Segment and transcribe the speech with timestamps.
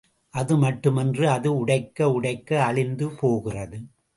[0.33, 3.79] அது மட்டுமன்று அது உடைக்க உடைக்க அழிந்து போகிறது.